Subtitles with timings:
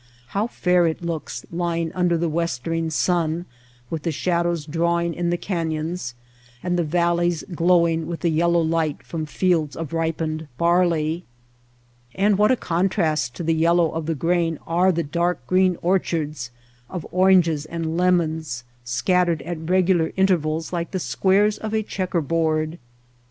[0.29, 3.45] How fair it looks lying under the westering sun
[3.91, 6.15] with the shadows drawing in the canyons,
[6.63, 11.23] and the valleys glowing with the yellow light from fields of ripened barley!
[12.15, 15.77] And what a con trast to the yellow of the grain are the dark green
[15.83, 16.49] orchards
[16.89, 22.21] of oranges and lemons scat tered at regular intervals like the squares of a checker
[22.21, 22.79] board